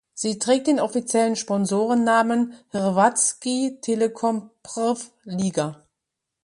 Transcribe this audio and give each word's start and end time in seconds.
Sie 0.15 0.39
trägt 0.39 0.65
den 0.65 0.79
offiziellen 0.79 1.35
Sponsorennamen 1.35 2.55
"Hrvatski 2.71 3.77
Telekom 3.81 4.49
Prva 4.63 4.97
liga". 5.25 5.83